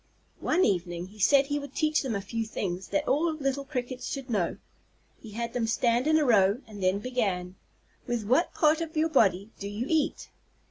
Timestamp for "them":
2.01-2.15, 5.53-5.67